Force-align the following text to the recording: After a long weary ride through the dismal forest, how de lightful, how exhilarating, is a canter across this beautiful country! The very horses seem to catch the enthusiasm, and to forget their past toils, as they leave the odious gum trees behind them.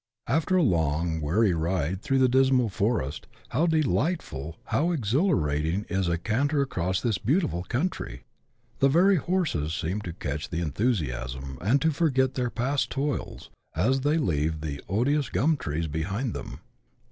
After 0.25 0.57
a 0.57 0.63
long 0.63 1.21
weary 1.21 1.53
ride 1.53 2.01
through 2.01 2.17
the 2.17 2.27
dismal 2.27 2.69
forest, 2.69 3.27
how 3.49 3.67
de 3.67 3.83
lightful, 3.83 4.55
how 4.63 4.89
exhilarating, 4.91 5.85
is 5.89 6.07
a 6.07 6.17
canter 6.17 6.59
across 6.59 6.99
this 6.99 7.19
beautiful 7.19 7.61
country! 7.61 8.23
The 8.79 8.89
very 8.89 9.17
horses 9.17 9.75
seem 9.75 10.01
to 10.01 10.13
catch 10.13 10.49
the 10.49 10.59
enthusiasm, 10.59 11.59
and 11.61 11.79
to 11.83 11.91
forget 11.91 12.33
their 12.33 12.49
past 12.49 12.89
toils, 12.89 13.51
as 13.75 14.01
they 14.01 14.17
leave 14.17 14.61
the 14.61 14.81
odious 14.89 15.29
gum 15.29 15.55
trees 15.55 15.87
behind 15.87 16.33
them. 16.33 16.61